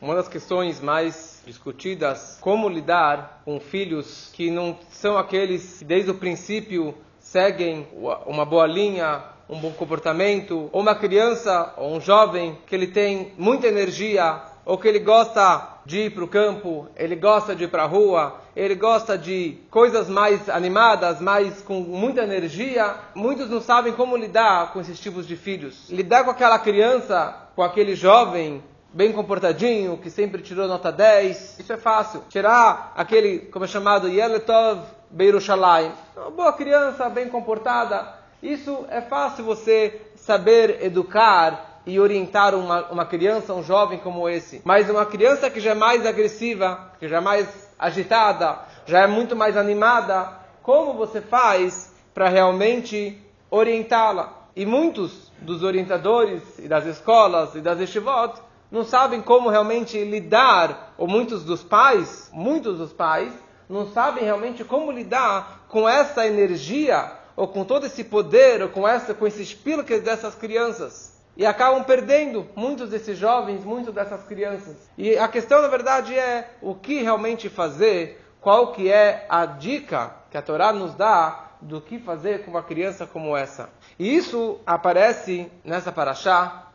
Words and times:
Uma 0.00 0.14
das 0.14 0.28
questões 0.28 0.80
mais 0.80 1.42
discutidas, 1.44 2.38
como 2.40 2.68
lidar 2.68 3.42
com 3.44 3.58
filhos 3.58 4.30
que 4.32 4.48
não 4.48 4.78
são 4.90 5.18
aqueles 5.18 5.78
que 5.80 5.84
desde 5.84 6.12
o 6.12 6.14
princípio 6.14 6.94
seguem 7.18 7.84
uma 8.24 8.44
boa 8.44 8.64
linha, 8.64 9.24
um 9.48 9.58
bom 9.58 9.72
comportamento, 9.72 10.70
ou 10.70 10.82
uma 10.82 10.94
criança 10.94 11.74
ou 11.76 11.96
um 11.96 12.00
jovem 12.00 12.56
que 12.64 12.76
ele 12.76 12.86
tem 12.86 13.32
muita 13.36 13.66
energia, 13.66 14.40
ou 14.64 14.78
que 14.78 14.86
ele 14.86 15.00
gosta 15.00 15.80
de 15.84 16.02
ir 16.02 16.10
para 16.10 16.22
o 16.22 16.28
campo, 16.28 16.86
ele 16.94 17.16
gosta 17.16 17.56
de 17.56 17.64
ir 17.64 17.68
para 17.68 17.82
a 17.82 17.86
rua, 17.86 18.40
ele 18.54 18.76
gosta 18.76 19.18
de 19.18 19.58
coisas 19.68 20.08
mais 20.08 20.48
animadas, 20.48 21.20
mais 21.20 21.60
com 21.60 21.80
muita 21.80 22.22
energia. 22.22 22.94
Muitos 23.16 23.50
não 23.50 23.60
sabem 23.60 23.92
como 23.94 24.16
lidar 24.16 24.72
com 24.72 24.80
esses 24.80 25.00
tipos 25.00 25.26
de 25.26 25.34
filhos. 25.34 25.90
Lidar 25.90 26.22
com 26.22 26.30
aquela 26.30 26.58
criança, 26.58 27.34
com 27.56 27.64
aquele 27.64 27.96
jovem 27.96 28.62
bem 28.92 29.12
comportadinho, 29.12 29.98
que 29.98 30.10
sempre 30.10 30.42
tirou 30.42 30.66
nota 30.66 30.90
10. 30.90 31.58
Isso 31.58 31.72
é 31.72 31.76
fácil. 31.76 32.22
Tirar 32.28 32.92
aquele, 32.96 33.40
como 33.40 33.64
é 33.64 33.68
chamado, 33.68 34.08
Yeletov 34.08 34.82
Beirushalayim. 35.10 35.92
Uma 36.16 36.30
boa 36.30 36.52
criança, 36.52 37.08
bem 37.08 37.28
comportada. 37.28 38.14
Isso 38.42 38.86
é 38.88 39.00
fácil 39.00 39.44
você 39.44 40.00
saber 40.16 40.84
educar 40.84 41.80
e 41.86 41.98
orientar 41.98 42.54
uma, 42.54 42.86
uma 42.90 43.06
criança, 43.06 43.54
um 43.54 43.62
jovem 43.62 43.98
como 43.98 44.28
esse. 44.28 44.60
Mas 44.64 44.90
uma 44.90 45.06
criança 45.06 45.50
que 45.50 45.60
já 45.60 45.70
é 45.70 45.74
mais 45.74 46.04
agressiva, 46.04 46.92
que 46.98 47.08
já 47.08 47.16
é 47.16 47.20
mais 47.20 47.68
agitada, 47.78 48.58
já 48.86 49.00
é 49.00 49.06
muito 49.06 49.34
mais 49.34 49.56
animada, 49.56 50.32
como 50.62 50.92
você 50.92 51.20
faz 51.20 51.94
para 52.12 52.28
realmente 52.28 53.18
orientá-la? 53.50 54.34
E 54.54 54.66
muitos 54.66 55.32
dos 55.40 55.62
orientadores 55.62 56.42
e 56.58 56.68
das 56.68 56.84
escolas 56.84 57.54
e 57.54 57.60
das 57.60 57.80
estivot 57.80 58.38
não 58.70 58.84
sabem 58.84 59.20
como 59.20 59.48
realmente 59.48 60.02
lidar, 60.04 60.94
ou 60.98 61.08
muitos 61.08 61.44
dos 61.44 61.62
pais, 61.62 62.30
muitos 62.32 62.78
dos 62.78 62.92
pais, 62.92 63.32
não 63.68 63.90
sabem 63.92 64.24
realmente 64.24 64.64
como 64.64 64.92
lidar 64.92 65.66
com 65.68 65.88
essa 65.88 66.26
energia, 66.26 67.12
ou 67.36 67.48
com 67.48 67.64
todo 67.64 67.86
esse 67.86 68.04
poder, 68.04 68.62
ou 68.62 68.68
com, 68.68 68.86
essa, 68.86 69.14
com 69.14 69.26
esses 69.26 69.54
pilques 69.54 70.02
dessas 70.02 70.34
crianças. 70.34 71.16
E 71.36 71.46
acabam 71.46 71.84
perdendo 71.84 72.48
muitos 72.56 72.90
desses 72.90 73.16
jovens, 73.16 73.64
muitas 73.64 73.94
dessas 73.94 74.24
crianças. 74.24 74.76
E 74.98 75.16
a 75.16 75.28
questão, 75.28 75.62
na 75.62 75.68
verdade, 75.68 76.18
é 76.18 76.50
o 76.60 76.74
que 76.74 77.00
realmente 77.00 77.48
fazer, 77.48 78.20
qual 78.40 78.72
que 78.72 78.90
é 78.90 79.24
a 79.28 79.46
dica 79.46 80.12
que 80.30 80.36
a 80.36 80.42
Torá 80.42 80.72
nos 80.72 80.94
dá 80.94 81.52
do 81.60 81.80
que 81.80 81.98
fazer 81.98 82.44
com 82.44 82.50
uma 82.50 82.62
criança 82.62 83.06
como 83.06 83.36
essa. 83.36 83.70
E 83.98 84.16
isso 84.16 84.58
aparece 84.66 85.50
nessa 85.64 85.92
paraxá, 85.92 86.67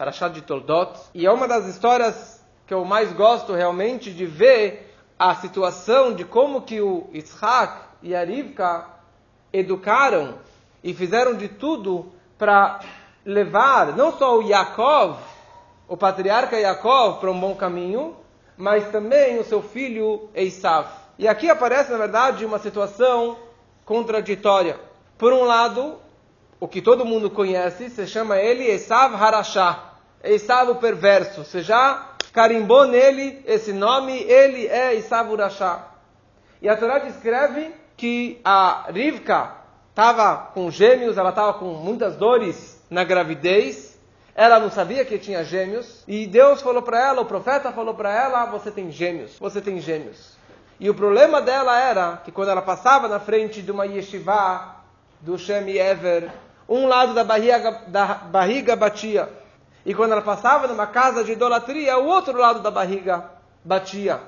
Parashá 0.00 0.28
de 0.28 0.40
Toldot. 0.40 0.98
E 1.12 1.26
é 1.26 1.30
uma 1.30 1.46
das 1.46 1.66
histórias 1.66 2.42
que 2.66 2.72
eu 2.72 2.86
mais 2.86 3.12
gosto 3.12 3.52
realmente 3.52 4.10
de 4.10 4.24
ver 4.24 4.96
a 5.18 5.34
situação 5.34 6.14
de 6.14 6.24
como 6.24 6.62
que 6.62 6.80
o 6.80 7.10
Isaac 7.12 7.82
e 8.02 8.14
a 8.14 8.24
Rivka 8.24 8.86
educaram 9.52 10.36
e 10.82 10.94
fizeram 10.94 11.34
de 11.34 11.48
tudo 11.48 12.10
para 12.38 12.80
levar 13.26 13.94
não 13.94 14.16
só 14.16 14.38
o 14.38 14.42
Yaakov, 14.42 15.18
o 15.86 15.98
patriarca 15.98 16.58
Yaakov, 16.58 17.20
para 17.20 17.30
um 17.30 17.38
bom 17.38 17.54
caminho, 17.54 18.16
mas 18.56 18.90
também 18.90 19.38
o 19.38 19.44
seu 19.44 19.60
filho 19.60 20.30
Esav. 20.34 20.88
E 21.18 21.28
aqui 21.28 21.50
aparece, 21.50 21.92
na 21.92 21.98
verdade, 21.98 22.46
uma 22.46 22.58
situação 22.58 23.36
contraditória. 23.84 24.80
Por 25.18 25.34
um 25.34 25.44
lado, 25.44 25.96
o 26.58 26.66
que 26.66 26.80
todo 26.80 27.04
mundo 27.04 27.28
conhece, 27.28 27.90
se 27.90 28.06
chama 28.06 28.38
ele 28.38 28.64
Esav 28.64 29.14
Harashah. 29.14 29.89
Esav 30.22 30.70
o 30.70 30.76
perverso. 30.76 31.44
Você 31.44 31.62
já 31.62 32.10
carimbou 32.32 32.86
nele 32.86 33.42
esse 33.46 33.72
nome, 33.72 34.18
ele 34.22 34.66
é 34.66 34.94
Esav 34.94 35.30
Urashá. 35.30 35.88
E 36.62 36.68
a 36.68 36.76
Torá 36.76 36.98
descreve 36.98 37.74
que 37.96 38.40
a 38.44 38.86
Rivka 38.92 39.52
estava 39.90 40.50
com 40.54 40.70
gêmeos, 40.70 41.18
ela 41.18 41.30
estava 41.30 41.54
com 41.54 41.66
muitas 41.66 42.16
dores 42.16 42.82
na 42.88 43.04
gravidez, 43.04 43.98
ela 44.34 44.58
não 44.58 44.70
sabia 44.70 45.04
que 45.04 45.18
tinha 45.18 45.44
gêmeos, 45.44 46.04
e 46.06 46.26
Deus 46.26 46.62
falou 46.62 46.82
para 46.82 46.98
ela, 46.98 47.20
o 47.20 47.26
profeta 47.26 47.72
falou 47.72 47.94
para 47.94 48.10
ela, 48.10 48.46
você 48.46 48.70
tem 48.70 48.90
gêmeos, 48.90 49.38
você 49.38 49.60
tem 49.60 49.80
gêmeos. 49.80 50.38
E 50.78 50.88
o 50.88 50.94
problema 50.94 51.42
dela 51.42 51.78
era 51.78 52.16
que 52.24 52.32
quando 52.32 52.48
ela 52.50 52.62
passava 52.62 53.06
na 53.06 53.20
frente 53.20 53.60
de 53.60 53.70
uma 53.70 53.84
yeshiva 53.84 54.76
do 55.20 55.36
Shem 55.36 55.76
Ever, 55.76 56.30
um 56.66 56.86
lado 56.86 57.12
da 57.12 57.22
barriga, 57.22 57.82
da 57.88 58.14
barriga 58.14 58.74
batia, 58.74 59.28
e 59.84 59.94
quando 59.94 60.12
ela 60.12 60.22
passava 60.22 60.66
numa 60.66 60.86
casa 60.86 61.24
de 61.24 61.32
idolatria, 61.32 61.98
o 61.98 62.06
outro 62.06 62.38
lado 62.38 62.60
da 62.60 62.70
barriga 62.70 63.30
batia. 63.64 64.20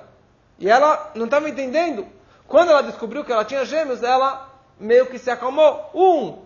E 0.58 0.68
ela 0.68 1.10
não 1.14 1.26
estava 1.26 1.48
entendendo. 1.48 2.06
Quando 2.46 2.70
ela 2.70 2.82
descobriu 2.82 3.24
que 3.24 3.32
ela 3.32 3.44
tinha 3.44 3.64
gêmeos, 3.64 4.02
ela 4.02 4.48
meio 4.78 5.06
que 5.06 5.18
se 5.18 5.30
acalmou. 5.30 5.90
Um 5.94 6.42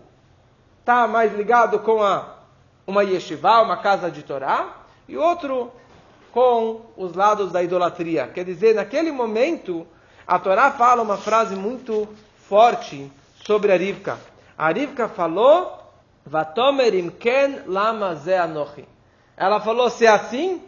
está 0.81 1.06
mais 1.06 1.34
ligado 1.34 1.81
com 1.81 2.03
a, 2.03 2.37
uma 2.87 3.03
yeshiva, 3.03 3.61
uma 3.61 3.77
casa 3.77 4.11
de 4.11 4.22
Torá, 4.22 4.69
e 5.09 5.16
outro 5.16 5.72
com 6.33 6.83
os 6.97 7.15
lados 7.15 7.50
da 7.50 7.62
idolatria. 7.62 8.28
Quer 8.28 8.45
dizer, 8.45 8.75
naquele 8.75 9.11
momento, 9.11 9.87
a 10.27 10.39
Torá 10.39 10.71
fala 10.71 11.03
uma 11.03 11.16
frase 11.16 11.56
muito 11.56 12.09
forte 12.49 13.11
sobre 13.45 13.72
a 13.72 13.77
Rivka. 13.77 14.19
A 14.59 14.71
Rivka 14.71 15.09
falou, 15.09 15.77
Vatomerim 16.27 17.11
ken 17.11 17.62
lama 17.66 18.15
ze 18.16 18.34
anochi. 18.34 18.96
Ela 19.36 19.60
falou: 19.60 19.91
se 19.91 20.06
é 20.06 20.08
assim, 20.08 20.62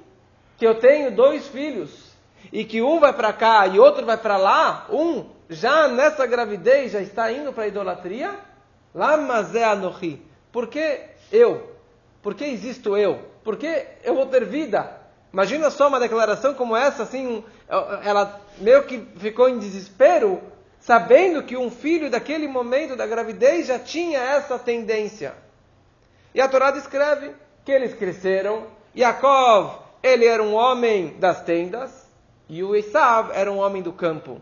que 0.57 0.67
eu 0.67 0.75
tenho 0.75 1.11
dois 1.11 1.49
filhos, 1.49 2.09
e 2.53 2.65
que 2.65 2.83
um 2.83 3.01
vai 3.01 3.13
para 3.13 3.33
cá 3.33 3.67
e 3.67 3.79
outro 3.79 4.05
vai 4.05 4.17
para 4.17 4.37
lá, 4.37 4.87
um 4.91 5.27
já 5.49 5.89
nessa 5.89 6.27
gravidez 6.27 6.93
já 6.93 7.01
está 7.01 7.33
indo 7.33 7.53
para 7.53 7.65
a 7.65 7.69
idolatria, 7.69 8.35
lá 8.95 9.17
mazé 9.17 9.65
anohi. 9.65 10.23
Por 10.53 10.67
que 10.67 11.01
eu? 11.33 11.77
Por 12.23 12.35
que 12.35 12.45
existo 12.45 12.97
eu? 12.97 13.21
Por 13.43 13.57
que 13.57 13.87
eu 14.03 14.15
vou 14.15 14.27
ter 14.27 14.45
vida? 14.45 14.99
Imagina 15.33 15.71
só 15.71 15.89
uma 15.89 16.01
declaração 16.01 16.55
como 16.55 16.77
essa, 16.77 17.03
assim, 17.03 17.45
ela 18.03 18.41
meio 18.59 18.85
que 18.85 18.99
ficou 19.17 19.49
em 19.49 19.59
desespero, 19.59 20.43
sabendo 20.81 21.43
que 21.43 21.57
um 21.57 21.71
filho 21.71 22.11
daquele 22.11 22.49
momento 22.49 22.97
da 22.97 23.07
gravidez 23.07 23.67
já 23.67 23.79
tinha 23.79 24.19
essa 24.19 24.59
tendência. 24.59 25.35
E 26.35 26.41
a 26.41 26.49
Torá 26.49 26.71
descreve 26.71 27.33
que 27.69 27.73
eles 27.73 27.93
cresceram. 27.93 28.67
Yaakov, 28.97 29.81
ele 30.03 30.25
era 30.25 30.43
um 30.43 30.55
homem 30.55 31.19
das 31.19 31.43
tendas, 31.43 32.09
e 32.49 32.65
o 32.65 32.75
Esav 32.75 33.31
era 33.35 33.53
um 33.53 33.59
homem 33.59 33.83
do 33.83 33.93
campo. 33.93 34.41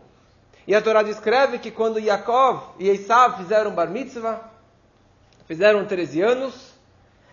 E 0.65 0.73
a 0.73 0.81
Torá 0.81 1.03
descreve 1.03 1.59
que 1.59 1.69
quando 1.69 1.99
Yaakov 1.99 2.75
e 2.79 2.87
Esav 2.87 3.35
fizeram 3.35 3.71
bar 3.71 3.89
mitzvah, 3.89 4.49
fizeram 5.45 5.85
13 5.85 6.21
anos, 6.21 6.73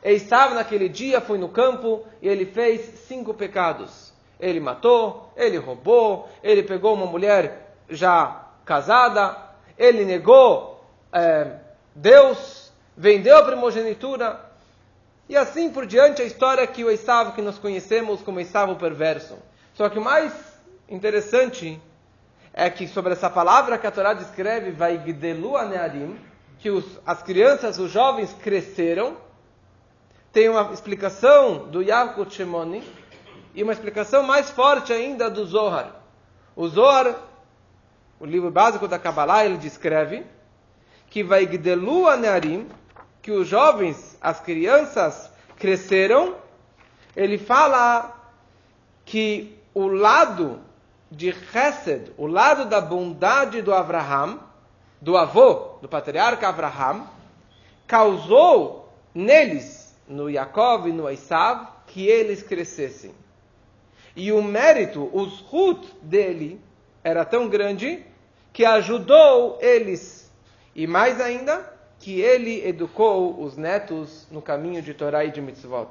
Esav 0.03 0.55
naquele 0.55 0.89
dia 0.89 1.21
foi 1.21 1.39
no 1.39 1.49
campo 1.49 2.05
e 2.21 2.27
ele 2.27 2.45
fez 2.45 2.81
cinco 3.07 3.33
pecados. 3.33 4.13
Ele 4.41 4.59
matou, 4.59 5.33
ele 5.37 5.59
roubou, 5.59 6.29
ele 6.43 6.65
pegou 6.65 6.93
uma 6.95 7.07
mulher 7.07 7.77
já 7.89 8.49
casada, 8.65 9.37
ele 9.79 10.05
negou 10.05 10.85
é, 11.13 11.53
Deus, 11.95 12.73
vendeu 12.97 13.39
a 13.39 13.45
primogenitura, 13.45 14.54
e 15.29 15.37
assim 15.37 15.71
por 15.71 15.87
diante 15.87 16.23
a 16.23 16.25
história 16.25 16.67
que 16.67 16.85
o 16.85 16.91
Esav 16.91 17.33
que 17.33 17.43
nós 17.43 17.59
conhecemos 17.59 18.23
como 18.23 18.41
Esav 18.41 18.71
o 18.71 18.77
perverso. 18.77 19.39
Só 19.75 19.89
que 19.89 19.99
o 19.99 20.03
mais 20.03 20.33
interessante 20.89 21.81
é 22.53 22.71
que 22.71 22.87
sobre 22.87 23.13
essa 23.13 23.29
palavra 23.29 23.77
que 23.79 23.87
a 23.87 23.91
Torá 23.91 24.15
descreve, 24.15 24.71
vai 24.71 24.97
gdelu 24.99 25.57
anearim, 25.57 26.17
que 26.59 26.71
os, 26.71 26.85
as 27.05 27.23
crianças, 27.23 27.79
os 27.79 27.91
jovens 27.91 28.33
cresceram, 28.43 29.17
tem 30.33 30.49
uma 30.49 30.73
explicação 30.73 31.67
do 31.69 31.83
Yaakov 31.83 32.31
Shemoni 32.31 32.83
e 33.55 33.63
uma 33.63 33.73
explicação 33.73 34.23
mais 34.23 34.51
forte 34.51 34.93
ainda 34.93 35.29
do 35.29 35.45
Zohar. 35.45 35.97
O 36.55 36.69
Zohar, 36.69 37.17
o 38.21 38.25
livro 38.25 38.51
básico 38.51 38.87
da 38.87 38.99
Kabbalah, 38.99 39.45
ele 39.45 39.57
descreve 39.57 40.25
que 41.09 41.23
vai 41.23 41.47
gdelu 41.47 42.09
anearim, 42.09 42.69
que 43.25 43.33
os 43.33 43.49
jovens, 43.49 44.19
as 44.21 44.39
crianças 44.39 45.31
cresceram, 45.57 46.37
ele 47.17 47.39
fala 47.39 48.15
que 49.03 49.59
o 49.73 49.87
lado 49.87 50.61
de 51.11 51.33
Chesed, 51.33 52.13
o 52.19 52.27
lado 52.27 52.67
da 52.67 52.83
bondade 52.83 53.63
do 53.63 53.73
Abraham, 53.73 54.41
do 55.01 55.17
avô, 55.17 55.79
do 55.81 55.89
patriarca 55.89 56.47
Abraham, 56.47 57.07
causou 57.87 58.93
neles, 59.15 59.97
no 60.07 60.29
Yaakov 60.29 60.87
e 60.87 60.93
no 60.93 61.09
Esav, 61.09 61.67
que 61.87 62.07
eles 62.07 62.43
crescessem. 62.43 63.15
E 64.15 64.33
o 64.33 64.43
mérito, 64.43 65.09
os 65.15 65.41
rut 65.41 65.97
dele, 66.03 66.61
era 67.03 67.25
tão 67.25 67.49
grande 67.49 68.05
que 68.53 68.67
ajudou 68.67 69.59
eles. 69.63 70.31
E 70.75 70.87
mais 70.87 71.23
ainda, 71.23 71.74
que 72.05 72.21
ele 72.21 72.63
educou 72.69 73.43
os 73.43 73.57
netos 73.57 74.27
no 74.31 74.43
caminho 74.43 74.83
de 74.83 74.93
Torá 74.93 75.25
e 75.25 75.31
de 75.31 75.41
Mitzvot. 75.41 75.89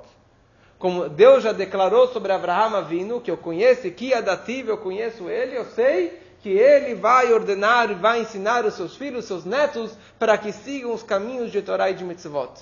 como 0.78 1.10
Deus 1.10 1.42
já 1.44 1.52
declarou 1.52 2.08
sobre 2.10 2.32
Abraham 2.32 2.78
Avinu, 2.78 3.20
que 3.20 3.32
eu 3.32 3.38
conheço, 3.38 3.90
que 3.90 4.14
adativo 4.14 4.70
eu 4.70 4.78
conheço 4.78 5.28
ele, 5.28 5.58
eu 5.58 5.66
sei 5.66 6.22
que 6.44 6.50
ele 6.50 6.94
vai 6.94 7.34
ordenar 7.34 7.90
e 7.90 7.96
vai 7.96 8.22
ensinar 8.22 8.64
os 8.64 8.76
seus 8.76 8.96
filhos, 8.96 9.22
os 9.22 9.26
seus 9.26 9.44
netos, 9.44 9.98
para 10.20 10.38
que 10.38 10.52
sigam 10.52 10.94
os 10.94 11.02
caminhos 11.02 11.52
de 11.52 11.64
Torá 11.64 11.90
e 11.90 11.96
de 11.96 12.04
Mitzvot. 12.04 12.62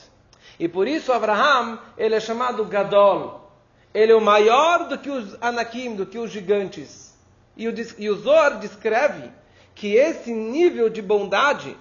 E 0.57 0.69
por 0.69 0.87
isso 0.87 1.11
Abraham, 1.11 1.77
ele 1.97 2.15
é 2.15 2.21
chamado 2.21 2.63
Gadol. 2.63 3.51
Ele 3.93 4.13
é 4.13 4.15
o 4.15 4.21
maior 4.21 4.87
do 4.87 4.97
que 4.97 5.09
os 5.09 5.35
Anakim, 5.41 5.93
do 5.93 6.05
que 6.05 6.17
os 6.17 6.31
gigantes. 6.31 7.13
E 7.57 7.67
o, 7.67 7.73
e 7.97 8.09
o 8.09 8.15
Zohar 8.15 8.59
descreve 8.59 9.29
que 9.75 9.95
esse 9.95 10.31
nível 10.31 10.87
de 10.89 11.01
bondade, 11.01 11.75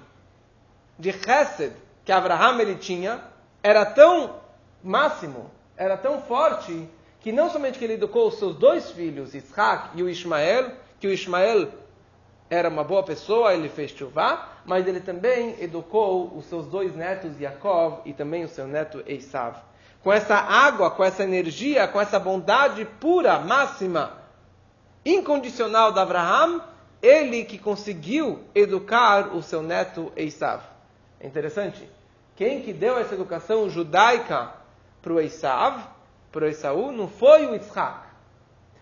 de 1.00 1.12
chesed, 1.12 1.72
que 2.04 2.12
Abraham 2.12 2.60
ele 2.60 2.76
tinha, 2.76 3.20
era 3.62 3.86
tão 3.86 4.36
máximo, 4.84 5.50
era 5.76 5.96
tão 5.96 6.20
forte, 6.20 6.86
que 7.20 7.32
não 7.32 7.50
somente 7.50 7.78
que 7.78 7.84
ele 7.84 7.94
educou 7.94 8.28
os 8.28 8.38
seus 8.38 8.54
dois 8.56 8.90
filhos, 8.90 9.34
Isaac 9.34 9.90
e 9.94 10.02
o 10.02 10.08
Ismael, 10.08 10.72
que 11.00 11.06
o 11.06 11.12
Ismael 11.12 11.68
era 12.50 12.68
uma 12.68 12.84
boa 12.84 13.02
pessoa, 13.02 13.54
ele 13.54 13.68
fez 13.68 13.92
chuvá, 13.92 14.48
mas 14.66 14.86
ele 14.86 15.00
também 15.00 15.56
educou 15.60 16.36
os 16.36 16.44
seus 16.46 16.66
dois 16.66 16.94
netos, 16.94 17.40
Yaakov, 17.40 18.00
e 18.04 18.12
também 18.12 18.44
o 18.44 18.48
seu 18.48 18.66
neto 18.66 19.02
Esav. 19.06 19.56
Com 20.02 20.12
essa 20.12 20.34
água, 20.36 20.90
com 20.90 21.04
essa 21.04 21.22
energia, 21.22 21.86
com 21.88 22.00
essa 22.00 22.18
bondade 22.18 22.84
pura, 22.98 23.38
máxima, 23.38 24.18
incondicional 25.04 25.92
de 25.92 26.00
Abraham, 26.00 26.60
ele 27.00 27.44
que 27.44 27.58
conseguiu 27.58 28.40
educar 28.54 29.34
o 29.34 29.42
seu 29.42 29.62
neto 29.62 30.12
Esav. 30.16 30.69
É 31.20 31.26
interessante. 31.26 31.86
Quem 32.34 32.62
que 32.62 32.72
deu 32.72 32.98
essa 32.98 33.14
educação 33.14 33.68
judaica 33.68 34.50
para 35.02 35.12
o 35.12 35.20
Esav, 35.20 35.82
para 36.32 36.46
o 36.46 36.48
Esaú, 36.48 36.90
não 36.90 37.06
foi 37.06 37.46
o 37.46 37.54
Yitzhak. 37.54 38.08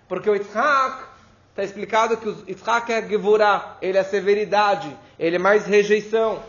Porque 0.06 0.30
o 0.30 0.34
Yitzhak 0.34 1.02
está 1.50 1.64
explicado 1.64 2.16
que 2.16 2.28
o 2.28 2.44
Yitzhak 2.48 2.92
é 2.92 3.06
Gevurah, 3.06 3.76
ele 3.82 3.98
é 3.98 4.04
severidade, 4.04 4.96
ele 5.18 5.36
é 5.36 5.38
mais 5.38 5.66
rejeição. 5.66 6.40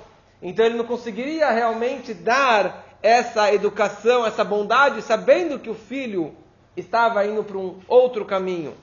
Então 0.42 0.64
ele 0.64 0.78
não 0.78 0.86
conseguiria 0.86 1.50
realmente 1.50 2.14
dar 2.14 2.86
essa 3.02 3.52
educação, 3.52 4.26
essa 4.26 4.44
bondade, 4.44 5.02
sabendo 5.02 5.58
que 5.58 5.70
o 5.70 5.76
filho 5.76 6.36
estava 6.78 7.26
indo 7.26 7.44
para 7.44 7.58
um 7.58 7.80
outro 7.88 8.24
caminho. 8.26 8.76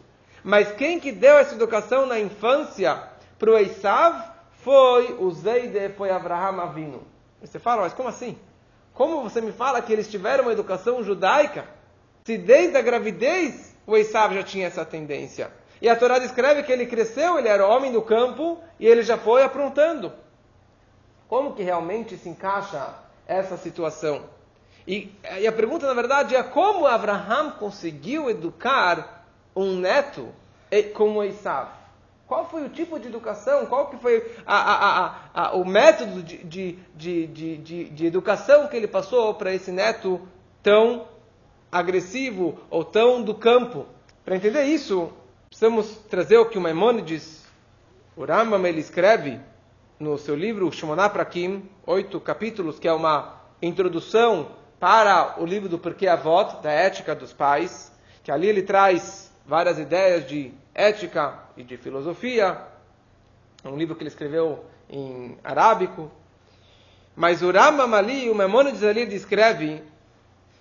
Mas 0.42 0.72
quem 0.72 0.98
que 0.98 1.12
deu 1.12 1.38
essa 1.38 1.54
educação 1.54 2.06
na 2.06 2.18
infância 2.18 3.02
para 3.38 3.50
o 3.50 3.58
Esav 3.58 4.35
foi 4.66 5.14
o 5.20 5.30
Zeide, 5.30 5.90
foi 5.90 6.10
Abraham 6.10 6.60
Avinu. 6.60 7.02
você 7.40 7.56
fala, 7.56 7.82
mas 7.82 7.94
como 7.94 8.08
assim? 8.08 8.36
Como 8.92 9.22
você 9.22 9.40
me 9.40 9.52
fala 9.52 9.80
que 9.80 9.92
eles 9.92 10.10
tiveram 10.10 10.42
uma 10.42 10.52
educação 10.52 11.04
judaica? 11.04 11.68
Se 12.24 12.36
desde 12.36 12.76
a 12.76 12.82
gravidez 12.82 13.76
o 13.86 13.96
Esav 13.96 14.34
já 14.34 14.42
tinha 14.42 14.66
essa 14.66 14.84
tendência. 14.84 15.52
E 15.80 15.88
a 15.88 15.94
Torá 15.94 16.18
descreve 16.18 16.64
que 16.64 16.72
ele 16.72 16.84
cresceu, 16.84 17.38
ele 17.38 17.46
era 17.46 17.64
homem 17.64 17.92
do 17.92 18.02
campo 18.02 18.58
e 18.80 18.88
ele 18.88 19.04
já 19.04 19.16
foi 19.16 19.44
aprontando. 19.44 20.12
Como 21.28 21.54
que 21.54 21.62
realmente 21.62 22.16
se 22.16 22.28
encaixa 22.28 22.92
essa 23.24 23.56
situação? 23.56 24.24
E, 24.84 25.14
e 25.38 25.46
a 25.46 25.52
pergunta, 25.52 25.86
na 25.86 25.94
verdade, 25.94 26.34
é 26.34 26.42
como 26.42 26.88
Abraham 26.88 27.52
conseguiu 27.52 28.28
educar 28.28 29.28
um 29.54 29.76
neto 29.76 30.28
como 30.92 31.22
Esav? 31.22 31.85
Qual 32.26 32.48
foi 32.48 32.64
o 32.64 32.68
tipo 32.68 32.98
de 32.98 33.06
educação? 33.06 33.66
Qual 33.66 33.88
que 33.88 33.96
foi 33.98 34.34
a, 34.44 34.56
a, 34.56 35.14
a, 35.32 35.56
o 35.56 35.64
método 35.64 36.22
de, 36.22 36.38
de, 36.38 37.26
de, 37.28 37.84
de, 37.84 38.06
educação 38.06 38.66
que 38.66 38.76
ele 38.76 38.88
passou 38.88 39.32
para 39.34 39.54
esse 39.54 39.70
neto 39.70 40.20
tão 40.60 41.06
agressivo 41.70 42.58
ou 42.68 42.84
tão 42.84 43.22
do 43.22 43.32
campo? 43.32 43.86
Para 44.24 44.34
entender 44.34 44.64
isso, 44.64 45.12
precisamos 45.48 45.98
trazer 46.10 46.36
o 46.38 46.46
que 46.46 46.58
o 46.58 46.60
Maimonides, 46.60 47.46
o 48.16 48.24
Rambam, 48.24 48.66
ele 48.66 48.80
escreve 48.80 49.38
no 50.00 50.18
seu 50.18 50.34
livro 50.34 50.70
Shimoná 50.72 51.08
Prakim, 51.08 51.62
oito 51.86 52.18
capítulos, 52.18 52.80
que 52.80 52.88
é 52.88 52.92
uma 52.92 53.40
introdução 53.62 54.48
para 54.80 55.40
o 55.40 55.46
livro 55.46 55.68
do 55.68 55.78
Porquê 55.78 56.08
Avot, 56.08 56.60
da 56.60 56.72
ética 56.72 57.14
dos 57.14 57.32
pais, 57.32 57.92
que 58.24 58.32
ali 58.32 58.48
ele 58.48 58.62
traz 58.62 59.32
várias 59.46 59.78
ideias 59.78 60.26
de 60.26 60.52
ética 60.74 61.45
e 61.56 61.62
de 61.62 61.76
filosofia. 61.76 62.60
É 63.64 63.68
um 63.68 63.76
livro 63.76 63.94
que 63.94 64.02
ele 64.02 64.08
escreveu 64.08 64.64
em 64.88 65.38
arábico. 65.42 66.10
Mas 67.14 67.42
o 67.42 67.50
Rambam 67.50 67.94
ali, 67.94 68.28
o 68.28 68.34
Maimonides 68.34 68.82
ali 68.82 69.06
descreve 69.06 69.82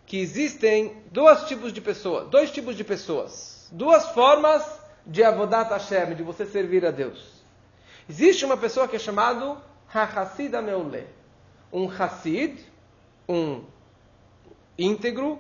que 0.06 0.18
existem 0.20 1.04
dois 1.12 1.44
tipos 1.44 1.74
de 1.74 1.82
pessoas, 1.82 2.28
dois 2.30 2.52
tipos 2.52 2.76
de 2.76 2.84
pessoas 2.84 3.56
duas 3.72 4.10
formas 4.10 4.64
de 5.06 5.24
avodat 5.24 5.70
Hashem, 5.70 6.16
de 6.16 6.24
você 6.24 6.46
servir 6.46 6.86
a 6.86 6.92
Deus. 6.92 7.44
Existe 8.10 8.46
uma 8.46 8.58
pessoa 8.58 8.88
que 8.88 8.96
é 8.96 9.00
chamado 9.00 9.58
Hachassid 9.94 10.56
Ameule. 10.56 11.08
Um 11.72 11.90
Hassid, 11.90 12.58
um 13.28 13.64
íntegro. 14.78 15.40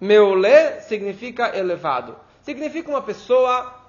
Meule 0.00 0.80
significa 0.82 1.56
elevado. 1.56 2.16
Significa 2.42 2.90
uma 2.90 3.02
pessoa 3.02 3.79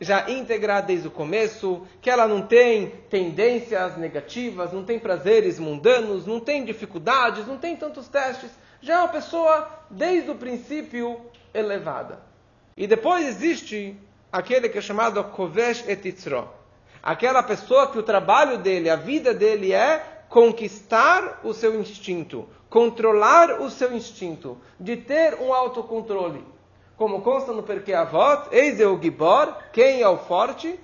já 0.00 0.30
íntegra 0.30 0.80
desde 0.80 1.08
o 1.08 1.10
começo, 1.10 1.86
que 2.00 2.10
ela 2.10 2.28
não 2.28 2.42
tem 2.42 2.88
tendências 3.08 3.96
negativas, 3.96 4.72
não 4.72 4.84
tem 4.84 4.98
prazeres 4.98 5.58
mundanos, 5.58 6.26
não 6.26 6.38
tem 6.38 6.64
dificuldades, 6.64 7.46
não 7.46 7.56
tem 7.56 7.76
tantos 7.76 8.08
testes. 8.08 8.50
Já 8.80 8.94
é 8.94 8.98
uma 8.98 9.08
pessoa, 9.08 9.68
desde 9.90 10.30
o 10.30 10.34
princípio, 10.34 11.20
elevada. 11.54 12.20
E 12.76 12.86
depois 12.86 13.26
existe 13.26 13.96
aquele 14.30 14.68
que 14.68 14.78
é 14.78 14.82
chamado 14.82 15.22
Kovesh 15.24 15.88
Etitzro. 15.88 16.48
Aquela 17.02 17.42
pessoa 17.42 17.90
que 17.90 17.98
o 17.98 18.02
trabalho 18.02 18.58
dele, 18.58 18.90
a 18.90 18.96
vida 18.96 19.32
dele 19.32 19.72
é 19.72 20.24
conquistar 20.28 21.40
o 21.44 21.54
seu 21.54 21.80
instinto, 21.80 22.48
controlar 22.68 23.60
o 23.60 23.70
seu 23.70 23.92
instinto, 23.92 24.58
de 24.78 24.96
ter 24.96 25.34
um 25.40 25.54
autocontrole. 25.54 26.44
Como 26.96 27.22
consta 27.22 27.52
no 27.52 27.62
Perkei 27.62 27.94
Avot, 27.94 28.48
eis 28.50 28.80
o 28.80 28.98
Gibor, 29.00 29.54
quem 29.72 30.00
é 30.00 30.08
o 30.08 30.16
forte? 30.16 30.80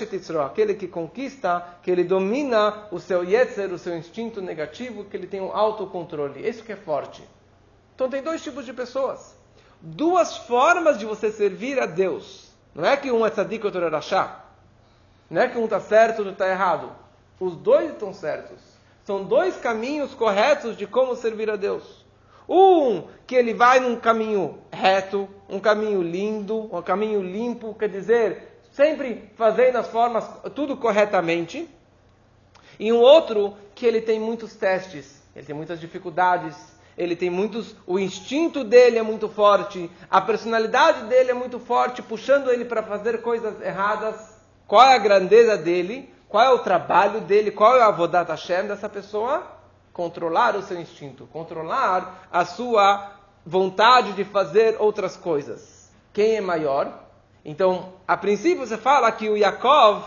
Etitzro, 0.00 0.40
aquele 0.40 0.74
que 0.74 0.88
conquista, 0.88 1.76
que 1.82 1.90
ele 1.90 2.04
domina 2.04 2.86
o 2.90 2.98
seu 2.98 3.22
Yetzer, 3.22 3.72
o 3.72 3.78
seu 3.78 3.96
instinto 3.96 4.40
negativo, 4.40 5.04
que 5.04 5.16
ele 5.16 5.26
tem 5.26 5.40
um 5.40 5.54
autocontrole. 5.54 6.48
Isso 6.48 6.64
que 6.64 6.72
é 6.72 6.76
forte. 6.76 7.22
Então 7.94 8.08
tem 8.08 8.22
dois 8.22 8.42
tipos 8.42 8.64
de 8.64 8.72
pessoas 8.72 9.34
duas 9.84 10.38
formas 10.38 10.98
de 10.98 11.04
você 11.04 11.30
servir 11.30 11.78
a 11.78 11.84
Deus. 11.84 12.48
Não 12.74 12.84
é 12.84 12.96
que 12.96 13.12
um 13.12 13.24
é 13.24 13.30
tzadik 13.30 13.62
e 13.62 13.66
outro 13.66 13.84
é 13.84 13.88
rachá. 13.88 14.44
Não 15.28 15.42
é 15.42 15.48
que 15.48 15.58
um 15.58 15.64
está 15.64 15.78
certo 15.78 16.16
e 16.16 16.18
outro 16.20 16.32
está 16.32 16.48
errado. 16.48 16.90
Os 17.38 17.54
dois 17.56 17.90
estão 17.90 18.12
certos. 18.14 18.58
São 19.04 19.24
dois 19.24 19.56
caminhos 19.56 20.14
corretos 20.14 20.76
de 20.76 20.86
como 20.86 21.14
servir 21.14 21.50
a 21.50 21.56
Deus. 21.56 22.03
Um 22.48 23.04
que 23.26 23.34
ele 23.34 23.54
vai 23.54 23.80
num 23.80 23.96
caminho 23.96 24.58
reto, 24.70 25.28
um 25.48 25.58
caminho 25.58 26.02
lindo, 26.02 26.68
um 26.74 26.82
caminho 26.82 27.22
limpo, 27.22 27.74
quer 27.74 27.88
dizer, 27.88 28.60
sempre 28.72 29.30
fazendo 29.36 29.76
as 29.76 29.88
formas 29.88 30.28
tudo 30.54 30.76
corretamente. 30.76 31.68
E 32.78 32.92
um 32.92 33.00
outro 33.00 33.54
que 33.74 33.86
ele 33.86 34.00
tem 34.00 34.18
muitos 34.18 34.54
testes, 34.54 35.22
ele 35.34 35.46
tem 35.46 35.54
muitas 35.54 35.80
dificuldades, 35.80 36.56
ele 36.96 37.16
tem 37.16 37.30
muitos, 37.30 37.74
o 37.86 37.98
instinto 37.98 38.62
dele 38.62 38.98
é 38.98 39.02
muito 39.02 39.28
forte, 39.28 39.90
a 40.10 40.20
personalidade 40.20 41.04
dele 41.06 41.30
é 41.30 41.34
muito 41.34 41.58
forte, 41.58 42.02
puxando 42.02 42.50
ele 42.50 42.64
para 42.64 42.82
fazer 42.82 43.22
coisas 43.22 43.60
erradas. 43.60 44.34
Qual 44.66 44.82
é 44.82 44.94
a 44.94 44.98
grandeza 44.98 45.56
dele? 45.56 46.12
Qual 46.28 46.42
é 46.42 46.50
o 46.50 46.60
trabalho 46.60 47.20
dele? 47.20 47.50
Qual 47.50 47.76
é 47.76 47.82
a 47.82 47.86
avodat 47.86 48.28
Hashem 48.28 48.66
dessa 48.66 48.88
pessoa? 48.88 49.53
Controlar 49.94 50.56
o 50.56 50.62
seu 50.62 50.78
instinto, 50.78 51.26
controlar 51.32 52.28
a 52.30 52.44
sua 52.44 53.12
vontade 53.46 54.12
de 54.12 54.24
fazer 54.24 54.76
outras 54.78 55.16
coisas. 55.16 55.90
Quem 56.12 56.34
é 56.34 56.40
maior? 56.40 57.06
Então, 57.44 57.92
a 58.06 58.16
princípio 58.16 58.66
você 58.66 58.76
fala 58.76 59.10
que 59.12 59.30
o 59.30 59.36
Yaakov 59.36 60.04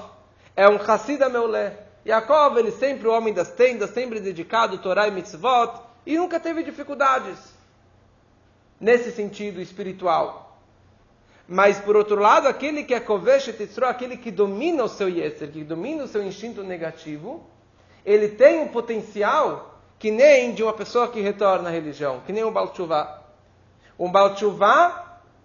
é 0.58 0.67
um 0.67 0.75
Hassid 0.75 1.20
Meulé. 1.29 1.86
Yaakov, 2.06 2.58
ele 2.58 2.72
sempre 2.72 3.08
o 3.08 3.13
homem 3.13 3.34
das 3.34 3.51
tendas, 3.51 3.91
sempre 3.91 4.20
dedicado 4.20 4.77
Torá 4.77 5.08
e 5.08 5.12
Mitzvot, 5.12 5.82
e 6.06 6.17
nunca 6.17 6.38
teve 6.38 6.63
dificuldades 6.63 7.38
nesse 8.79 9.12
sentido 9.12 9.62
espiritual. 9.62 10.60
Mas, 11.48 11.79
por 11.79 11.96
outro 11.96 12.20
lado, 12.20 12.48
aquele 12.48 12.84
que 12.84 12.94
é 12.94 13.00
Kovesh 13.00 13.56
Titzro, 13.56 13.86
aquele 13.86 14.17
que 14.17 14.32
domina 14.32 14.84
o 14.84 14.89
seu 14.89 15.08
Yeser, 15.08 15.50
que 15.50 15.63
domina 15.63 16.03
o 16.03 16.08
seu 16.08 16.22
instinto 16.22 16.62
negativo, 16.62 17.46
ele 18.06 18.27
tem 18.27 18.60
um 18.60 18.67
potencial 18.67 19.76
que 19.99 20.11
nem 20.11 20.53
de 20.53 20.63
uma 20.63 20.73
pessoa 20.73 21.07
que 21.07 21.21
retorna 21.21 21.69
à 21.69 21.71
religião, 21.71 22.21
que 22.25 22.31
nem 22.31 22.43
um 22.43 22.51
Baal. 22.51 22.73
Um 23.97 24.11
Baal 24.11 24.35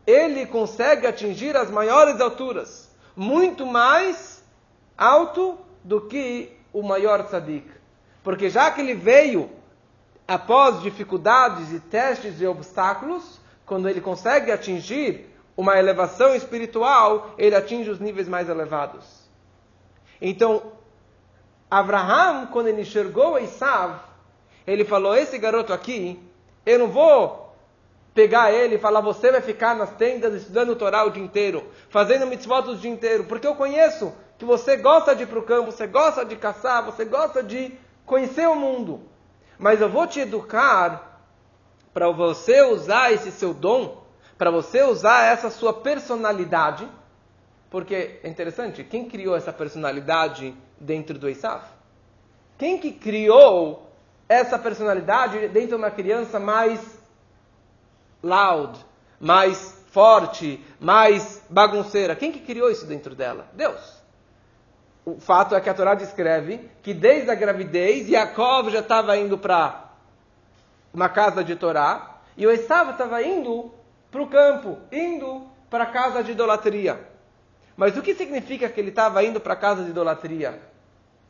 ele 0.06 0.46
consegue 0.46 1.06
atingir 1.06 1.56
as 1.56 1.70
maiores 1.70 2.20
alturas, 2.20 2.90
muito 3.16 3.64
mais 3.64 4.42
alto 4.96 5.58
do 5.82 6.00
que 6.00 6.56
o 6.72 6.82
maior 6.82 7.24
tzadik. 7.24 7.70
Porque 8.22 8.50
já 8.50 8.70
que 8.70 8.80
ele 8.80 8.94
veio 8.94 9.50
após 10.26 10.80
dificuldades 10.80 11.72
e 11.72 11.80
testes 11.80 12.40
e 12.40 12.46
obstáculos, 12.46 13.40
quando 13.66 13.88
ele 13.88 14.00
consegue 14.00 14.50
atingir 14.50 15.30
uma 15.56 15.78
elevação 15.78 16.34
espiritual, 16.34 17.34
ele 17.36 17.54
atinge 17.54 17.90
os 17.90 18.00
níveis 18.00 18.28
mais 18.28 18.48
elevados. 18.48 19.04
Então, 20.20 20.62
Abraham, 21.70 22.46
quando 22.46 22.68
ele 22.68 22.82
enxergou 22.82 23.38
Esav, 23.38 24.11
ele 24.66 24.84
falou: 24.84 25.14
Esse 25.14 25.38
garoto 25.38 25.72
aqui, 25.72 26.18
eu 26.64 26.78
não 26.78 26.88
vou 26.88 27.54
pegar 28.14 28.52
ele 28.52 28.76
e 28.76 28.78
falar: 28.78 29.00
Você 29.00 29.30
vai 29.30 29.40
ficar 29.40 29.74
nas 29.74 29.90
tendas 29.90 30.34
estudando 30.34 30.70
o 30.70 30.76
Torá 30.76 31.04
o 31.04 31.10
dia 31.10 31.22
inteiro, 31.22 31.64
fazendo 31.88 32.26
mitzvot 32.26 32.68
o 32.70 32.76
dia 32.76 32.90
inteiro, 32.90 33.24
porque 33.24 33.46
eu 33.46 33.54
conheço 33.54 34.12
que 34.38 34.44
você 34.44 34.76
gosta 34.76 35.14
de 35.14 35.22
ir 35.22 35.26
para 35.26 35.38
o 35.38 35.42
campo, 35.42 35.70
você 35.70 35.86
gosta 35.86 36.24
de 36.24 36.36
caçar, 36.36 36.84
você 36.84 37.04
gosta 37.04 37.42
de 37.42 37.72
conhecer 38.04 38.48
o 38.48 38.56
mundo. 38.56 39.00
Mas 39.58 39.80
eu 39.80 39.88
vou 39.88 40.06
te 40.06 40.20
educar 40.20 41.20
para 41.94 42.10
você 42.10 42.62
usar 42.62 43.12
esse 43.12 43.30
seu 43.30 43.54
dom, 43.54 44.02
para 44.36 44.50
você 44.50 44.82
usar 44.82 45.24
essa 45.26 45.50
sua 45.50 45.72
personalidade. 45.72 46.88
Porque 47.70 48.18
é 48.22 48.28
interessante, 48.28 48.84
quem 48.84 49.08
criou 49.08 49.36
essa 49.36 49.52
personalidade 49.52 50.54
dentro 50.78 51.18
do 51.18 51.28
Isaf? 51.28 51.64
Quem 52.58 52.78
que 52.78 52.92
criou 52.92 53.81
essa 54.32 54.58
personalidade 54.58 55.48
dentro 55.48 55.70
de 55.70 55.74
uma 55.74 55.90
criança 55.90 56.38
mais 56.38 56.80
loud, 58.22 58.78
mais 59.20 59.82
forte, 59.90 60.64
mais 60.80 61.42
bagunceira? 61.48 62.16
Quem 62.16 62.32
que 62.32 62.40
criou 62.40 62.70
isso 62.70 62.86
dentro 62.86 63.14
dela? 63.14 63.46
Deus. 63.52 64.02
O 65.04 65.20
fato 65.20 65.54
é 65.54 65.60
que 65.60 65.68
a 65.68 65.74
Torá 65.74 65.94
descreve 65.94 66.70
que 66.82 66.94
desde 66.94 67.30
a 67.30 67.34
gravidez, 67.34 68.08
Yaakov 68.08 68.70
já 68.70 68.78
estava 68.78 69.16
indo 69.16 69.36
para 69.36 69.90
uma 70.94 71.08
casa 71.08 71.42
de 71.42 71.56
Torá, 71.56 72.20
e 72.36 72.46
o 72.46 72.50
Esav 72.50 72.92
estava 72.92 73.22
indo 73.22 73.72
para 74.10 74.22
o 74.22 74.26
campo, 74.26 74.78
indo 74.90 75.46
para 75.68 75.84
a 75.84 75.86
casa 75.86 76.22
de 76.22 76.32
idolatria. 76.32 77.00
Mas 77.76 77.96
o 77.96 78.02
que 78.02 78.14
significa 78.14 78.68
que 78.68 78.78
ele 78.78 78.90
estava 78.90 79.24
indo 79.24 79.40
para 79.40 79.54
a 79.54 79.56
casa 79.56 79.82
de 79.82 79.90
idolatria? 79.90 80.60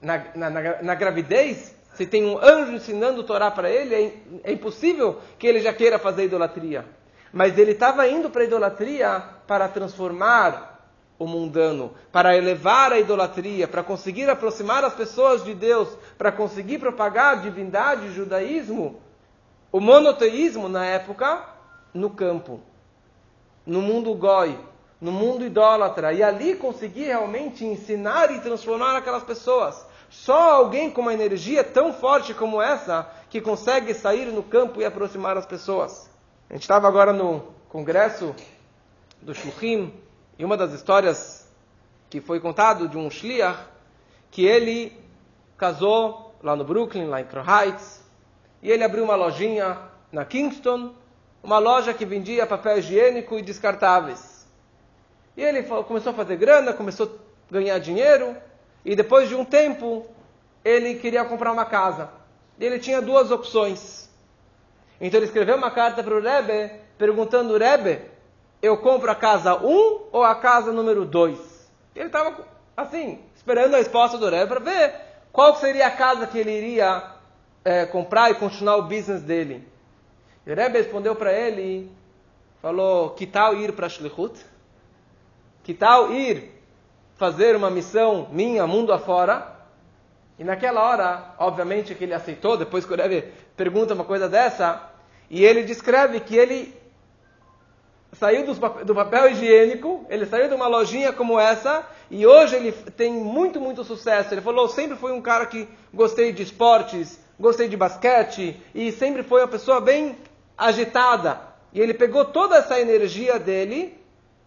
Na, 0.00 0.18
na, 0.34 0.50
na, 0.50 0.82
na, 0.82 0.94
gravidez, 0.94 1.76
se 1.94 2.06
tem 2.06 2.24
um 2.24 2.38
anjo 2.38 2.72
ensinando 2.72 3.22
Torá 3.22 3.50
para 3.50 3.70
ele, 3.70 3.94
é, 3.94 4.50
é 4.50 4.52
impossível 4.52 5.20
que 5.38 5.46
ele 5.46 5.60
já 5.60 5.72
queira 5.72 5.98
fazer 5.98 6.24
idolatria. 6.24 6.86
Mas 7.32 7.56
ele 7.56 7.72
estava 7.72 8.06
indo 8.08 8.30
para 8.30 8.42
a 8.42 8.44
idolatria 8.44 9.24
para 9.46 9.68
transformar 9.68 10.72
o 11.18 11.26
mundano, 11.26 11.92
para 12.10 12.36
elevar 12.36 12.92
a 12.92 12.98
idolatria, 12.98 13.68
para 13.68 13.82
conseguir 13.82 14.28
aproximar 14.28 14.84
as 14.84 14.94
pessoas 14.94 15.44
de 15.44 15.54
Deus, 15.54 15.88
para 16.18 16.32
conseguir 16.32 16.78
propagar 16.78 17.34
a 17.34 17.40
divindade, 17.40 18.08
o 18.08 18.12
judaísmo, 18.12 19.00
o 19.70 19.80
monoteísmo 19.80 20.68
na 20.68 20.84
época, 20.84 21.44
no 21.94 22.10
campo, 22.10 22.60
no 23.64 23.80
mundo 23.80 24.12
goi, 24.14 24.58
no 25.00 25.12
mundo 25.12 25.44
idólatra, 25.44 26.12
e 26.12 26.22
ali 26.22 26.56
conseguir 26.56 27.04
realmente 27.04 27.64
ensinar 27.64 28.34
e 28.34 28.40
transformar 28.40 28.96
aquelas 28.96 29.22
pessoas. 29.22 29.86
Só 30.12 30.52
alguém 30.52 30.90
com 30.90 31.00
uma 31.00 31.14
energia 31.14 31.64
tão 31.64 31.90
forte 31.90 32.34
como 32.34 32.60
essa 32.60 33.10
que 33.30 33.40
consegue 33.40 33.94
sair 33.94 34.26
no 34.26 34.42
campo 34.42 34.80
e 34.80 34.84
aproximar 34.84 35.38
as 35.38 35.46
pessoas. 35.46 36.08
A 36.50 36.52
gente 36.52 36.62
estava 36.62 36.86
agora 36.86 37.14
no 37.14 37.42
congresso 37.70 38.34
do 39.22 39.34
Shluchim, 39.34 39.92
e 40.38 40.44
uma 40.44 40.54
das 40.54 40.72
histórias 40.74 41.48
que 42.10 42.20
foi 42.20 42.38
contado 42.40 42.88
de 42.88 42.98
um 42.98 43.10
shliach, 43.10 43.58
que 44.30 44.44
ele 44.44 44.92
casou 45.56 46.34
lá 46.42 46.54
no 46.54 46.62
Brooklyn, 46.62 47.06
lá 47.06 47.22
em 47.22 47.24
Crown 47.24 47.46
Heights, 47.46 48.04
e 48.62 48.70
ele 48.70 48.84
abriu 48.84 49.04
uma 49.04 49.16
lojinha 49.16 49.78
na 50.12 50.26
Kingston, 50.26 50.92
uma 51.42 51.58
loja 51.58 51.94
que 51.94 52.04
vendia 52.04 52.46
papel 52.46 52.78
higiênico 52.78 53.38
e 53.38 53.42
descartáveis. 53.42 54.46
E 55.36 55.42
ele 55.42 55.62
começou 55.62 56.12
a 56.12 56.14
fazer 56.14 56.36
grana, 56.36 56.74
começou 56.74 57.18
a 57.50 57.52
ganhar 57.52 57.78
dinheiro, 57.78 58.36
e 58.84 58.96
depois 58.96 59.28
de 59.28 59.34
um 59.34 59.44
tempo, 59.44 60.06
ele 60.64 60.94
queria 60.96 61.24
comprar 61.24 61.52
uma 61.52 61.64
casa. 61.64 62.10
E 62.58 62.64
ele 62.64 62.78
tinha 62.78 63.00
duas 63.00 63.30
opções. 63.30 64.08
Então 65.00 65.18
ele 65.18 65.26
escreveu 65.26 65.56
uma 65.56 65.70
carta 65.70 66.02
para 66.02 66.14
o 66.14 66.20
Rebbe, 66.20 66.72
perguntando, 66.98 67.56
Rebbe, 67.56 68.00
eu 68.60 68.76
compro 68.76 69.10
a 69.10 69.14
casa 69.14 69.56
1 69.56 70.08
ou 70.12 70.22
a 70.22 70.34
casa 70.34 70.72
número 70.72 71.04
2? 71.04 71.38
Ele 71.94 72.06
estava 72.06 72.46
assim, 72.76 73.20
esperando 73.34 73.74
a 73.74 73.78
resposta 73.78 74.16
do 74.18 74.28
Rebbe 74.28 74.46
para 74.46 74.60
ver 74.60 74.94
qual 75.32 75.56
seria 75.56 75.86
a 75.86 75.90
casa 75.90 76.26
que 76.26 76.38
ele 76.38 76.52
iria 76.52 77.02
é, 77.64 77.86
comprar 77.86 78.30
e 78.30 78.34
continuar 78.34 78.76
o 78.76 78.82
business 78.82 79.22
dele. 79.22 79.66
E 80.46 80.52
o 80.52 80.54
Rebbe 80.54 80.78
respondeu 80.78 81.14
para 81.14 81.32
ele, 81.32 81.90
falou, 82.60 83.10
que 83.10 83.26
tal 83.26 83.56
ir 83.56 83.72
para 83.72 83.88
Shlichut? 83.88 84.44
Que 85.62 85.72
tal 85.72 86.12
ir 86.12 86.61
fazer 87.16 87.54
uma 87.56 87.70
missão 87.70 88.28
minha, 88.30 88.66
mundo 88.66 88.92
afora? 88.92 89.52
E 90.38 90.44
naquela 90.44 90.82
hora, 90.82 91.34
obviamente 91.38 91.94
que 91.94 92.04
ele 92.04 92.14
aceitou, 92.14 92.56
depois 92.56 92.84
que 92.84 92.92
o 92.92 92.96
Rebbe 92.96 93.32
pergunta 93.56 93.94
uma 93.94 94.04
coisa 94.04 94.28
dessa, 94.28 94.90
e 95.30 95.44
ele 95.44 95.62
descreve 95.62 96.20
que 96.20 96.36
ele 96.36 96.74
saiu 98.12 98.44
do 98.84 98.94
papel 98.94 99.30
higiênico, 99.30 100.04
ele 100.08 100.26
saiu 100.26 100.48
de 100.48 100.54
uma 100.54 100.66
lojinha 100.66 101.12
como 101.12 101.38
essa, 101.38 101.86
e 102.10 102.26
hoje 102.26 102.56
ele 102.56 102.72
tem 102.72 103.12
muito, 103.12 103.60
muito 103.60 103.84
sucesso. 103.84 104.34
Ele 104.34 104.40
falou, 104.40 104.68
sempre 104.68 104.96
foi 104.96 105.12
um 105.12 105.22
cara 105.22 105.46
que 105.46 105.68
gostei 105.92 106.32
de 106.32 106.42
esportes, 106.42 107.18
gostei 107.38 107.68
de 107.68 107.76
basquete, 107.76 108.60
e 108.74 108.92
sempre 108.92 109.22
foi 109.22 109.40
uma 109.40 109.48
pessoa 109.48 109.80
bem 109.80 110.18
agitada. 110.56 111.40
E 111.72 111.80
ele 111.80 111.94
pegou 111.94 112.24
toda 112.24 112.56
essa 112.56 112.78
energia 112.78 113.38
dele, 113.38 113.98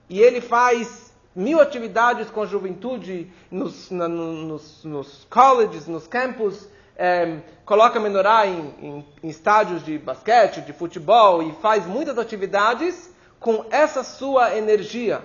e 0.08 0.22
ele 0.22 0.42
faz 0.42 1.05
mil 1.36 1.60
atividades 1.60 2.30
com 2.30 2.42
a 2.42 2.46
juventude, 2.46 3.32
nos, 3.52 3.92
na, 3.92 4.08
nos, 4.08 4.84
nos 4.86 5.28
colleges, 5.30 5.88
nos 5.88 6.08
campos, 6.08 6.68
é, 6.96 7.40
coloca 7.66 8.00
menorá 8.00 8.48
em, 8.48 8.74
em, 8.82 9.06
em 9.22 9.28
estádios 9.28 9.84
de 9.84 9.98
basquete, 9.98 10.62
de 10.62 10.72
futebol, 10.72 11.44
e 11.44 11.52
faz 11.62 11.86
muitas 11.86 12.18
atividades, 12.18 13.14
com 13.40 13.66
essa 13.70 14.04
sua 14.04 14.56
energia. 14.58 15.22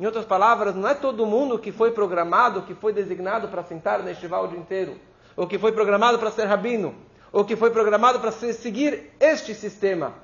Em 0.00 0.06
outras 0.06 0.24
palavras, 0.24 0.74
não 0.74 0.88
é 0.88 0.94
todo 0.94 1.26
mundo 1.26 1.58
que 1.58 1.72
foi 1.72 1.90
programado, 1.90 2.62
que 2.62 2.74
foi 2.74 2.92
designado 2.92 3.48
para 3.48 3.62
sentar 3.62 3.98
neste 3.98 4.14
estival 4.14 4.44
o 4.44 4.48
dia 4.48 4.58
inteiro, 4.58 4.98
ou 5.36 5.46
que 5.46 5.58
foi 5.58 5.72
programado 5.72 6.18
para 6.18 6.30
ser 6.30 6.46
rabino, 6.46 6.94
ou 7.30 7.44
que 7.44 7.54
foi 7.54 7.70
programado 7.70 8.18
para 8.18 8.32
seguir 8.32 9.12
este 9.20 9.54
sistema. 9.54 10.14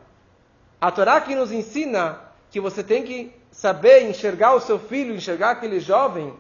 A 0.81 0.91
Torá 0.91 1.21
que 1.21 1.35
nos 1.35 1.53
ensina 1.53 2.21
que 2.55 2.61
você 2.61 2.85
tem 2.85 3.03
que 3.03 3.33
saber 3.51 4.09
enxergar 4.09 4.55
o 4.55 4.61
seu 4.61 4.79
filho, 4.79 5.13
enxergar 5.13 5.51
aquele 5.51 5.81
jovem, 5.81 6.33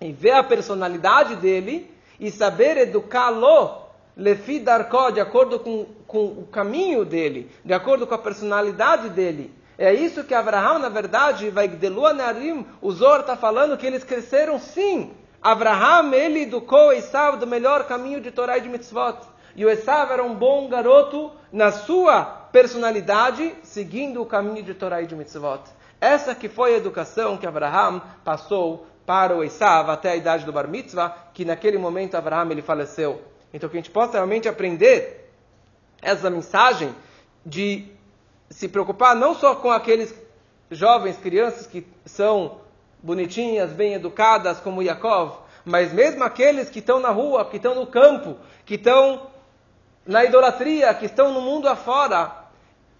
e 0.00 0.10
ver 0.10 0.30
a 0.30 0.42
personalidade 0.42 1.36
dele, 1.36 1.94
e 2.18 2.30
saber 2.30 2.78
educá-lo, 2.78 3.82
lefi 4.16 4.58
darkó, 4.58 5.10
de 5.10 5.20
acordo 5.20 5.60
com, 5.60 5.84
com 6.06 6.24
o 6.24 6.48
caminho 6.50 7.04
dele, 7.04 7.50
de 7.62 7.74
acordo 7.74 8.06
com 8.06 8.14
a 8.14 8.18
personalidade 8.18 9.10
dele. 9.10 9.52
É 9.76 9.92
isso 9.92 10.24
que 10.24 10.32
Abraão, 10.32 10.78
na 10.78 10.88
verdade, 10.88 11.50
vai 11.50 11.68
Narim, 11.68 12.64
o 12.80 12.90
Zor 12.90 13.20
está 13.20 13.36
falando 13.36 13.76
que 13.76 13.86
eles 13.86 14.02
cresceram 14.02 14.58
sim. 14.58 15.10
Abraão, 15.42 16.10
ele 16.14 16.44
educou 16.44 16.90
Esav 16.90 17.36
do 17.36 17.46
melhor 17.46 17.86
caminho 17.86 18.18
de 18.18 18.30
Torá 18.30 18.56
e 18.56 18.62
de 18.62 18.70
Mitzvot. 18.70 19.18
E 19.54 19.62
o 19.62 19.68
Esav 19.68 20.10
era 20.10 20.24
um 20.24 20.34
bom 20.34 20.68
garoto 20.68 21.30
na 21.52 21.70
sua 21.70 22.43
personalidade, 22.54 23.52
seguindo 23.64 24.22
o 24.22 24.26
caminho 24.26 24.62
de 24.62 24.74
Torá 24.74 25.02
e 25.02 25.08
de 25.08 25.16
Mitzvot. 25.16 25.62
Essa 26.00 26.36
que 26.36 26.48
foi 26.48 26.74
a 26.74 26.76
educação 26.76 27.36
que 27.36 27.48
Abraão 27.48 28.00
passou 28.24 28.86
para 29.04 29.34
o 29.34 29.42
Esav 29.42 29.90
até 29.90 30.12
a 30.12 30.16
idade 30.16 30.44
do 30.44 30.52
Bar 30.52 30.68
Mitzvah, 30.68 31.10
que 31.34 31.44
naquele 31.44 31.78
momento 31.78 32.14
Abraão 32.14 32.48
ele 32.52 32.62
faleceu. 32.62 33.20
Então 33.52 33.68
que 33.68 33.76
a 33.76 33.80
gente 33.80 33.90
possa 33.90 34.12
realmente 34.12 34.48
aprender 34.48 35.32
essa 36.00 36.30
mensagem 36.30 36.94
de 37.44 37.88
se 38.48 38.68
preocupar 38.68 39.16
não 39.16 39.34
só 39.34 39.56
com 39.56 39.72
aqueles 39.72 40.14
jovens, 40.70 41.16
crianças 41.16 41.66
que 41.66 41.84
são 42.06 42.60
bonitinhas, 43.02 43.72
bem 43.72 43.94
educadas, 43.94 44.60
como 44.60 44.80
Yaakov, 44.80 45.38
mas 45.64 45.92
mesmo 45.92 46.22
aqueles 46.22 46.70
que 46.70 46.78
estão 46.78 47.00
na 47.00 47.10
rua, 47.10 47.44
que 47.46 47.56
estão 47.56 47.74
no 47.74 47.84
campo, 47.84 48.36
que 48.64 48.76
estão 48.76 49.26
na 50.06 50.24
idolatria, 50.24 50.94
que 50.94 51.06
estão 51.06 51.32
no 51.32 51.40
mundo 51.40 51.68
afora. 51.68 52.43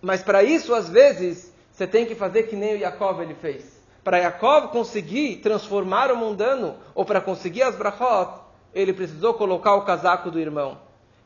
Mas 0.05 0.23
para 0.23 0.43
isso, 0.43 0.75
às 0.75 0.89
vezes, 0.89 1.51
você 1.73 1.87
tem 1.87 2.05
que 2.05 2.15
fazer 2.15 2.45
que 2.45 2.55
nem 2.55 2.75
o 2.75 2.79
Yaakov 2.79 3.23
ele 3.23 3.35
fez. 3.35 3.83
Para 4.05 4.19
Yaakov 4.19 4.69
conseguir 4.69 5.37
transformar 5.37 6.13
o 6.13 6.17
mundano, 6.17 6.77
ou 6.95 7.07
para 7.07 7.23
conseguir 7.23 7.63
as 7.63 7.75
brachot, 7.75 8.41
ele 8.75 8.93
precisou 8.93 9.33
colocar 9.33 9.75
o 9.75 9.83
casaco 9.83 10.31
do 10.31 10.39
irmão. 10.39 10.79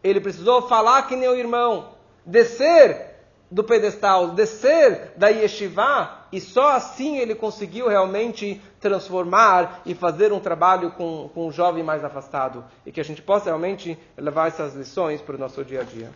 Ele 0.03 0.21
precisou 0.21 0.63
falar 0.69 1.03
que 1.09 1.17
nem 1.17 1.29
o 1.29 1.35
irmão. 1.35 1.89
Descer 2.25 3.17
do 3.51 3.65
pedestal, 3.65 4.29
descer 4.29 5.13
da 5.17 5.29
yeshiva, 5.29 6.27
e 6.31 6.41
só 6.41 6.77
assim 6.77 7.17
ele 7.17 7.35
conseguiu 7.35 7.89
realmente 7.89 8.61
transformar 8.79 9.81
e 9.85 9.95
fazer 9.95 10.33
um 10.33 10.39
trabalho 10.39 10.93
com, 10.93 11.31
com 11.35 11.49
um 11.49 11.51
jovem 11.51 11.83
mais 11.83 12.05
afastado. 12.05 12.65
E 12.87 12.93
que 12.93 13.01
a 13.01 13.05
gente 13.05 13.23
possa 13.23 13.47
realmente 13.47 13.99
levar 14.17 14.47
essas 14.47 14.75
lições 14.75 15.21
para 15.21 15.35
o 15.35 15.39
nosso 15.39 15.65
dia 15.65 15.81
a 15.81 15.85
dia. 15.85 16.11